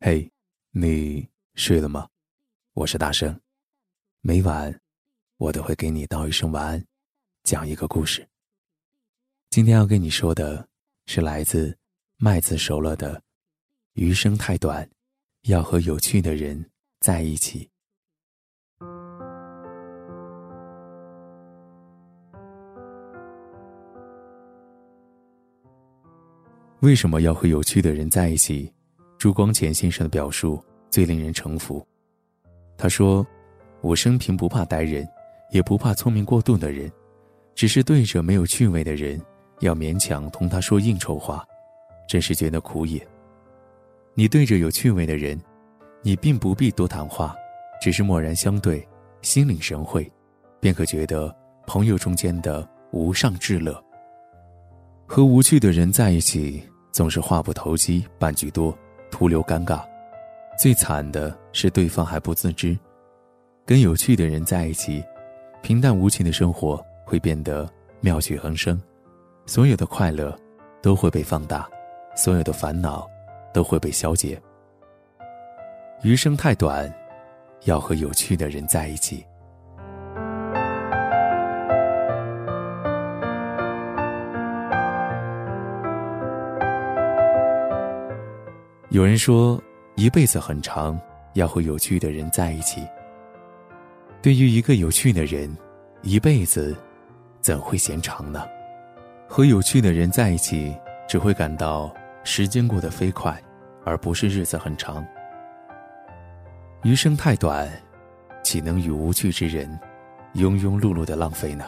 [0.00, 0.30] 嘿，
[0.70, 2.08] 你睡了吗？
[2.72, 3.36] 我是大圣，
[4.20, 4.80] 每晚
[5.38, 6.86] 我都会给你道一声晚安，
[7.42, 8.28] 讲一个故事。
[9.50, 10.68] 今天要跟你说的
[11.06, 11.76] 是来自
[12.16, 13.20] 麦子熟了的
[13.94, 14.88] “余生太短，
[15.48, 16.70] 要和有趣的人
[17.00, 17.68] 在一起”。
[26.82, 28.72] 为什么要和有趣的人在一起？
[29.18, 31.84] 朱光潜先生的表述最令人诚服。
[32.76, 33.26] 他说
[33.82, 35.06] ：“我生平不怕呆人，
[35.50, 36.90] 也不怕聪明过度的人，
[37.52, 39.20] 只是对着没有趣味的人，
[39.58, 41.44] 要勉强同他说应酬话，
[42.08, 43.04] 真是觉得苦也。
[44.14, 45.36] 你对着有趣味的人，
[46.00, 47.34] 你并不必多谈话，
[47.82, 48.86] 只是默然相对，
[49.22, 50.08] 心领神会，
[50.60, 51.34] 便可觉得
[51.66, 53.82] 朋友中间的无上至乐。
[55.06, 58.72] 和无趣的人在一起，总是话不投机半句多。”
[59.10, 59.82] 徒留尴尬，
[60.58, 62.78] 最惨的是对方还不自知。
[63.66, 65.04] 跟有趣的人在一起，
[65.62, 67.68] 平淡无奇的生活会变得
[68.00, 68.80] 妙趣横生，
[69.46, 70.34] 所有的快乐
[70.80, 71.68] 都会被放大，
[72.16, 73.08] 所有的烦恼
[73.52, 74.40] 都会被消解。
[76.02, 76.92] 余生太短，
[77.64, 79.24] 要和有趣的人在一起。
[88.90, 89.62] 有人说，
[89.96, 90.98] 一辈子很长，
[91.34, 92.88] 要和有趣的人在一起。
[94.22, 95.54] 对于一个有趣的人，
[96.00, 96.74] 一辈子
[97.42, 98.46] 怎会嫌长呢？
[99.28, 100.74] 和有趣的人在一起，
[101.06, 101.94] 只会感到
[102.24, 103.38] 时间过得飞快，
[103.84, 105.06] 而不是日子很长。
[106.82, 107.70] 余生太短，
[108.42, 109.68] 岂能与无趣之人
[110.34, 111.66] 庸庸碌碌的浪费呢？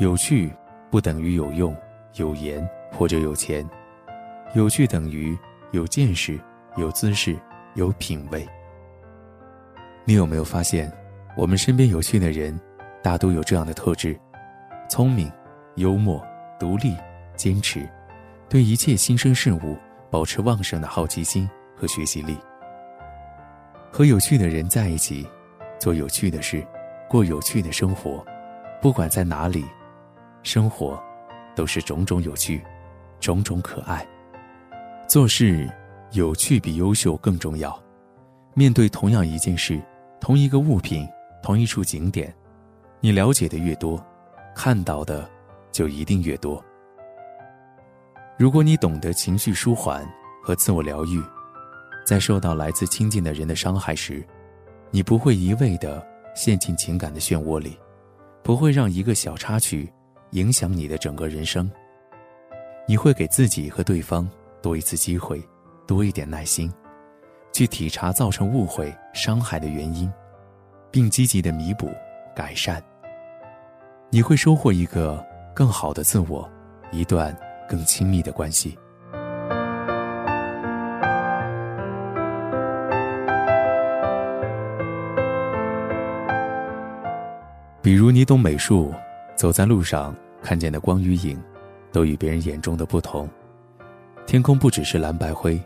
[0.00, 0.52] 有趣
[0.90, 1.72] 不等于有用、
[2.16, 3.64] 有颜或者有钱，
[4.56, 5.38] 有趣等于。
[5.72, 6.38] 有见识，
[6.76, 7.34] 有姿势，
[7.74, 8.46] 有品味。
[10.04, 10.92] 你有没有发现，
[11.34, 12.58] 我们身边有趣的人，
[13.02, 14.18] 大都有这样的特质：
[14.86, 15.32] 聪明、
[15.76, 16.22] 幽默、
[16.60, 16.94] 独立、
[17.36, 17.88] 坚持，
[18.50, 19.78] 对一切新生事物
[20.10, 22.36] 保持旺盛的好奇心和学习力。
[23.90, 25.26] 和有趣的人在一起，
[25.80, 26.62] 做有趣的事，
[27.08, 28.22] 过有趣的生活，
[28.82, 29.64] 不管在哪里，
[30.42, 31.02] 生活
[31.54, 32.62] 都是种种有趣，
[33.20, 34.06] 种种可爱。
[35.12, 35.70] 做事
[36.12, 37.78] 有趣比优秀更重要。
[38.54, 39.78] 面对同样一件事、
[40.18, 41.06] 同一个物品、
[41.42, 42.34] 同一处景点，
[42.98, 44.02] 你了解的越多，
[44.54, 45.30] 看到的
[45.70, 46.64] 就一定越多。
[48.38, 50.02] 如果你懂得情绪舒缓
[50.42, 51.22] 和自我疗愈，
[52.06, 54.26] 在受到来自亲近的人的伤害时，
[54.90, 56.02] 你不会一味的
[56.34, 57.78] 陷进情感的漩涡里，
[58.42, 59.92] 不会让一个小插曲
[60.30, 61.70] 影响你的整个人生。
[62.88, 64.26] 你会给自己和对方。
[64.62, 65.42] 多一次机会，
[65.86, 66.72] 多一点耐心，
[67.52, 70.10] 去体察造成误会、伤害的原因，
[70.90, 71.90] 并积极的弥补、
[72.34, 72.82] 改善。
[74.08, 76.48] 你会收获一个更好的自我，
[76.92, 77.36] 一段
[77.68, 78.78] 更亲密的关系。
[87.82, 88.94] 比如，你懂美术，
[89.34, 91.42] 走在路上看见的光与影，
[91.90, 93.28] 都与别人眼中的不同。
[94.32, 95.62] 天空不只是蓝白灰，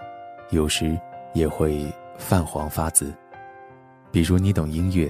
[0.50, 0.98] 有时
[1.34, 1.86] 也会
[2.18, 3.14] 泛黄发紫。
[4.10, 5.08] 比如你懂音乐，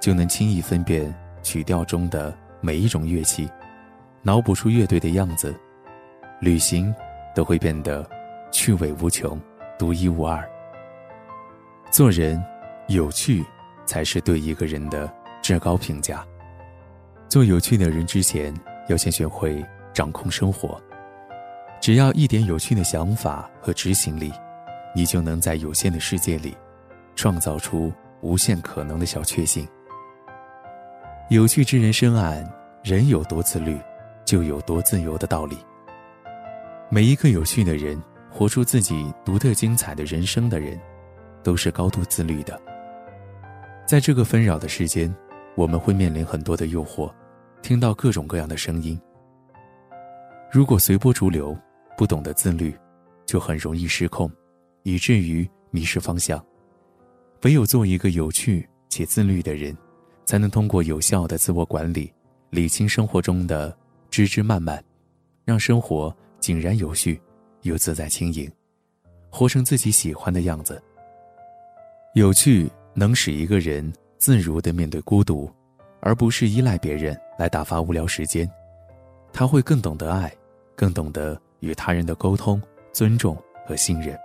[0.00, 3.48] 就能轻易分辨曲调中的每一种乐器，
[4.20, 5.54] 脑补出乐队的样子。
[6.40, 6.92] 旅行
[7.36, 8.04] 都会变得
[8.50, 9.40] 趣味无穷、
[9.78, 10.44] 独一无二。
[11.92, 12.44] 做人
[12.88, 13.44] 有趣，
[13.86, 15.08] 才是对一个人的
[15.40, 16.26] 至高评价。
[17.28, 18.52] 做有趣的人之前，
[18.88, 20.82] 要先学会掌控生活。
[21.80, 24.32] 只要一点有趣的想法和执行力，
[24.94, 26.56] 你就能在有限的世界里，
[27.14, 29.66] 创造出无限可能的小确幸。
[31.30, 32.44] 有趣之人深谙，
[32.82, 33.78] 人有多自律，
[34.24, 35.56] 就有多自由的道理。
[36.90, 40.78] 每一个有趣的人，活出自己独特精彩的人生的人，
[41.42, 42.60] 都是高度自律的。
[43.86, 45.14] 在这个纷扰的世间，
[45.54, 47.10] 我们会面临很多的诱惑，
[47.62, 49.00] 听到各种各样的声音。
[50.50, 51.56] 如果随波逐流，
[51.98, 52.72] 不懂得自律，
[53.26, 54.30] 就很容易失控，
[54.84, 56.42] 以至于迷失方向。
[57.42, 59.76] 唯有做一个有趣且自律的人，
[60.24, 62.12] 才能通过有效的自我管理，
[62.50, 63.76] 理清生活中的
[64.10, 64.80] 枝枝蔓蔓，
[65.44, 67.20] 让生活井然有序，
[67.62, 68.48] 又自在轻盈，
[69.28, 70.80] 活成自己喜欢的样子。
[72.14, 75.50] 有趣能使一个人自如的面对孤独，
[76.00, 78.48] 而不是依赖别人来打发无聊时间。
[79.32, 80.32] 他会更懂得爱，
[80.76, 81.36] 更懂得。
[81.60, 82.60] 与他人的沟通、
[82.92, 84.18] 尊重和信任。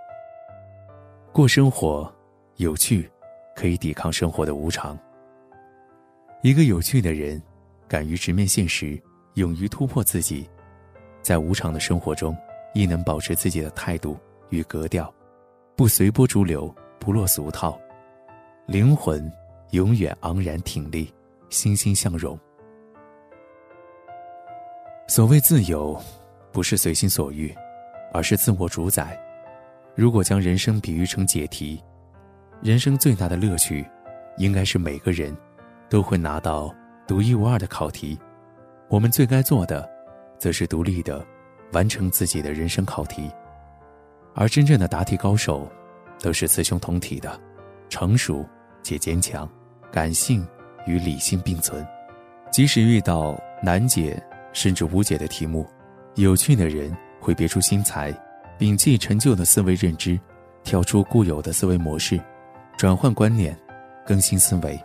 [1.32, 2.12] 过生活，
[2.56, 3.10] 有趣，
[3.56, 4.98] 可以抵抗生活的无常。
[6.42, 7.42] 一个有趣的人，
[7.88, 9.00] 敢于直面现实，
[9.34, 10.48] 勇于突破自己，
[11.22, 12.36] 在无常的生活中，
[12.74, 14.16] 亦能保持自己的态度
[14.50, 15.12] 与格调，
[15.74, 17.78] 不随波逐流，不落俗套，
[18.66, 19.32] 灵魂
[19.70, 21.12] 永远昂然挺立，
[21.48, 22.38] 欣欣向荣。
[25.08, 26.00] 所谓自由，
[26.54, 27.52] 不是随心所欲，
[28.12, 29.18] 而是自我主宰。
[29.96, 31.82] 如果将人生比喻成解题，
[32.62, 33.84] 人生最大的乐趣，
[34.38, 35.36] 应该是每个人
[35.88, 36.72] 都会拿到
[37.08, 38.16] 独一无二的考题。
[38.88, 39.90] 我们最该做的，
[40.38, 41.26] 则是独立的
[41.72, 43.28] 完成自己的人生考题。
[44.32, 45.68] 而真正的答题高手，
[46.20, 47.40] 都是雌雄同体的，
[47.88, 48.46] 成熟
[48.84, 49.48] 且坚强，
[49.90, 50.46] 感性
[50.86, 51.84] 与理性并存。
[52.52, 54.22] 即使遇到难解
[54.52, 55.66] 甚至无解的题目，
[56.16, 58.14] 有趣的人会别出心裁。
[58.56, 60.18] 摒弃陈旧的思维认知，
[60.62, 62.20] 跳出固有的思维模式，
[62.76, 63.58] 转换观念，
[64.06, 64.80] 更新思维。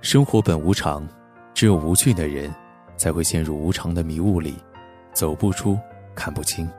[0.00, 1.06] 生活本无常，
[1.52, 2.54] 只有无趣的人，
[2.96, 4.54] 才会陷入无常的迷雾里，
[5.12, 5.76] 走不出，
[6.14, 6.70] 看不清。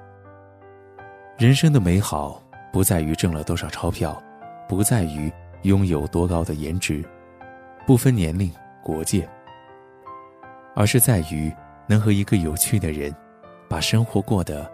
[1.38, 2.42] 人生的美好，
[2.72, 4.22] 不在于挣了多少钞票，
[4.70, 5.30] 不在于
[5.64, 7.04] 拥有多高的颜值，
[7.86, 8.50] 不分年龄、
[8.84, 9.28] 国界。
[10.74, 11.54] 而是在于
[11.88, 13.14] 能和一个有趣的人，
[13.70, 14.72] 把生活过得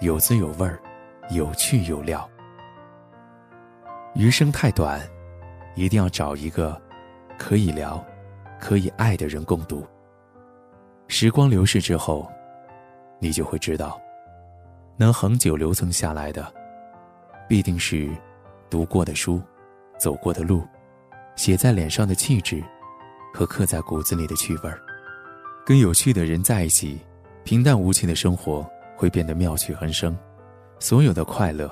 [0.00, 0.78] 有滋有味儿，
[1.30, 2.28] 有趣有料。
[4.14, 5.00] 余生太短，
[5.74, 6.80] 一定要找一个
[7.38, 8.04] 可以聊、
[8.60, 9.86] 可以爱的人共度。
[11.06, 12.30] 时光流逝之后，
[13.18, 13.98] 你就会知道，
[14.98, 16.52] 能恒久留存下来的，
[17.48, 18.10] 必定是
[18.68, 19.40] 读过的书、
[19.98, 20.62] 走过的路、
[21.36, 22.62] 写在脸上的气质
[23.38, 24.80] 和刻在骨子里的趣味儿。
[25.64, 27.00] 跟有趣的人在一起，
[27.44, 30.18] 平淡无奇的生活会变得妙趣横生，
[30.80, 31.70] 所有的快乐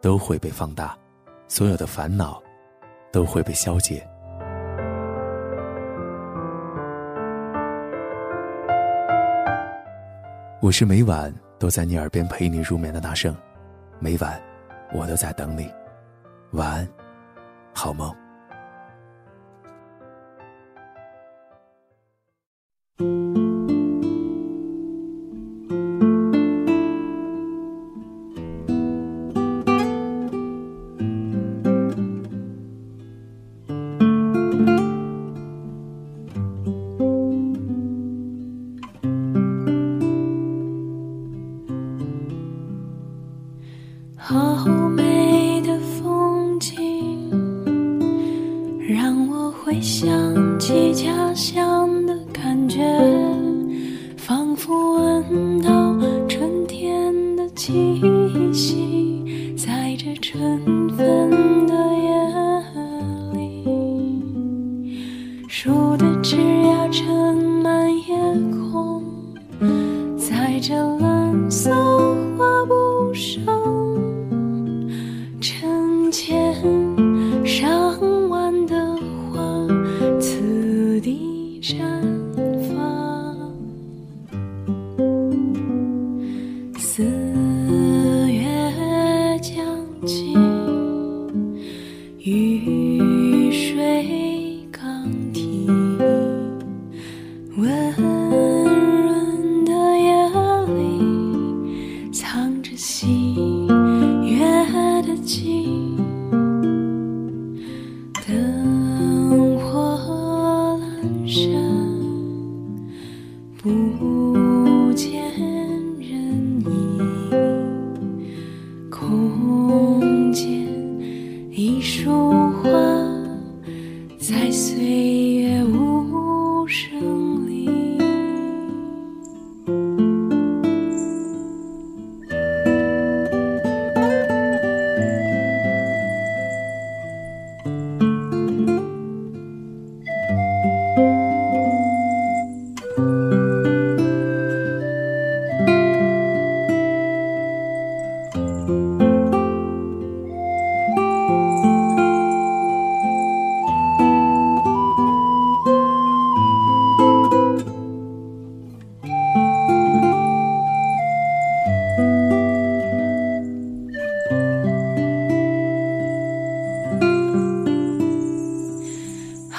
[0.00, 0.96] 都会被放大，
[1.48, 2.42] 所有的烦恼
[3.12, 4.02] 都会被消解。
[10.62, 13.36] 我是每晚都在你耳边陪你入眠的大圣，
[13.98, 14.40] 每晚
[14.94, 15.70] 我都在等你，
[16.52, 16.88] 晚安，
[17.74, 18.21] 好梦。
[70.62, 71.72] 在这蓝色
[72.38, 73.44] 画布上。
[75.40, 76.71] 藏着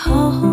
[0.06, 0.53] 好好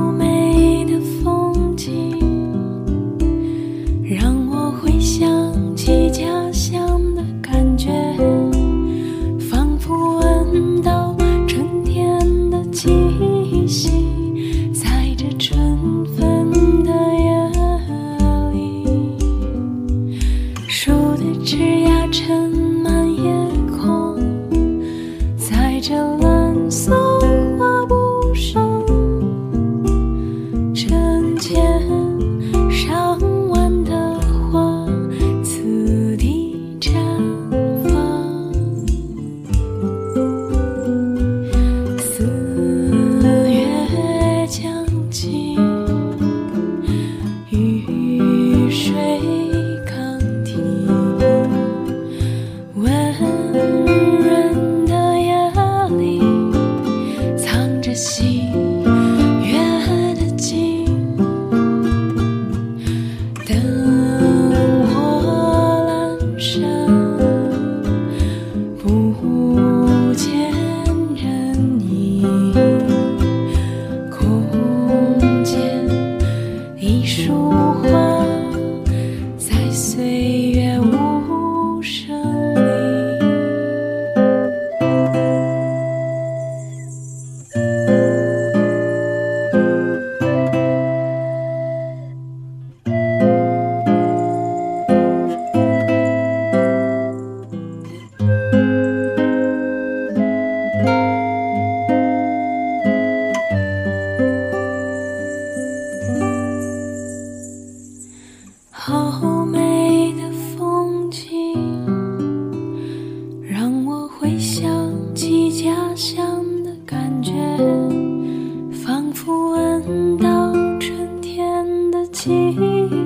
[122.21, 122.29] 气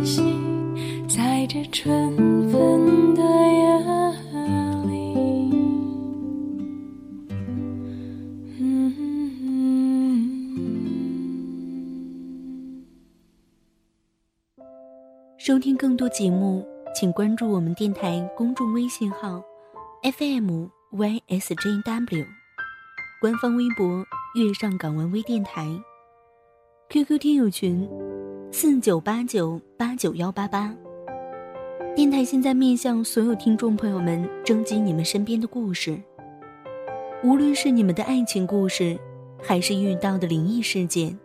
[0.04, 0.24] 息，
[1.08, 3.78] 在这春分的夜
[4.88, 5.54] 里。
[15.38, 19.40] 收听更多节目，请关注我们电台公众微信号
[20.02, 22.26] FM YSJW，
[23.20, 24.04] 官方微博
[24.34, 25.68] “月上港湾微电台
[26.90, 27.88] ”，QQ 听友群
[28.56, 30.72] 四九八九八九幺八八。
[31.96, 36.00] 电台现在面向所有听众朋友们征集你们身边的故事，
[37.24, 38.96] 无论是你们的爱情故事，
[39.42, 41.18] 还是遇到的灵异事件，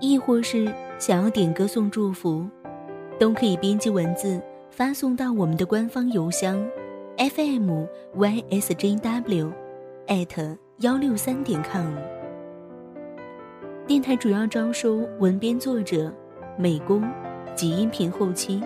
[0.00, 2.46] 亦或是想要点歌送祝福。
[3.18, 4.38] 都可以编辑文字
[4.70, 6.62] 发送到我们的官方邮箱
[7.16, 9.50] ，fm ysjw，
[10.08, 11.94] 艾特幺六三点 com。
[13.86, 16.12] 电台主要招收文编作者、
[16.58, 17.02] 美工
[17.54, 18.62] 及音频后期，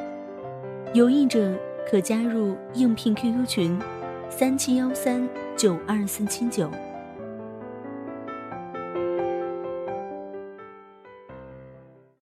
[0.95, 1.53] 有意者
[1.91, 3.79] 可加入应聘 QQ 群：
[4.29, 6.71] 三七幺三九二四七九。